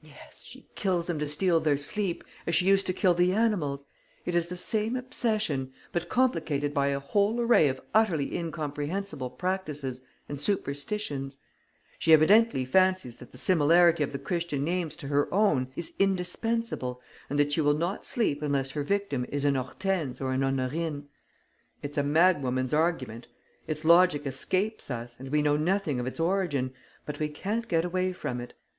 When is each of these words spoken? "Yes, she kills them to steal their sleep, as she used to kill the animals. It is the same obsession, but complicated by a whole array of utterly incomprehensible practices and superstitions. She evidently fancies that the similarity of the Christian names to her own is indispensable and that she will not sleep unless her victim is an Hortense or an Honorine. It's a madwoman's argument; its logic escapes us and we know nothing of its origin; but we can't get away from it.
"Yes, 0.00 0.42
she 0.42 0.70
kills 0.74 1.06
them 1.06 1.18
to 1.18 1.28
steal 1.28 1.60
their 1.60 1.76
sleep, 1.76 2.24
as 2.46 2.54
she 2.54 2.64
used 2.64 2.86
to 2.86 2.94
kill 2.94 3.12
the 3.12 3.34
animals. 3.34 3.84
It 4.24 4.34
is 4.34 4.46
the 4.48 4.56
same 4.56 4.96
obsession, 4.96 5.70
but 5.92 6.08
complicated 6.08 6.72
by 6.72 6.86
a 6.86 6.98
whole 6.98 7.38
array 7.38 7.68
of 7.68 7.82
utterly 7.92 8.34
incomprehensible 8.34 9.28
practices 9.28 10.00
and 10.30 10.40
superstitions. 10.40 11.42
She 11.98 12.14
evidently 12.14 12.64
fancies 12.64 13.16
that 13.16 13.32
the 13.32 13.36
similarity 13.36 14.02
of 14.02 14.12
the 14.12 14.18
Christian 14.18 14.64
names 14.64 14.96
to 14.96 15.08
her 15.08 15.28
own 15.30 15.70
is 15.76 15.92
indispensable 15.98 17.02
and 17.28 17.38
that 17.38 17.52
she 17.52 17.60
will 17.60 17.76
not 17.76 18.06
sleep 18.06 18.40
unless 18.40 18.70
her 18.70 18.82
victim 18.82 19.26
is 19.28 19.44
an 19.44 19.56
Hortense 19.56 20.22
or 20.22 20.32
an 20.32 20.42
Honorine. 20.42 21.08
It's 21.82 21.98
a 21.98 22.02
madwoman's 22.02 22.72
argument; 22.72 23.28
its 23.66 23.84
logic 23.84 24.24
escapes 24.26 24.90
us 24.90 25.20
and 25.20 25.28
we 25.30 25.42
know 25.42 25.58
nothing 25.58 26.00
of 26.00 26.06
its 26.06 26.18
origin; 26.18 26.72
but 27.04 27.18
we 27.18 27.28
can't 27.28 27.68
get 27.68 27.84
away 27.84 28.14
from 28.14 28.40
it. 28.40 28.54